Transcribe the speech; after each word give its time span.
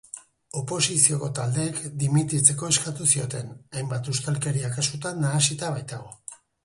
Oposizioko 0.59 1.27
taldeek 1.39 1.77
dimititzeko 2.03 2.69
eskatu 2.75 3.09
zioten, 3.17 3.51
hainbat 3.81 4.09
ustelkeria 4.15 4.73
kasutan 4.79 5.23
nahasita 5.27 5.71
baitago. 5.77 6.19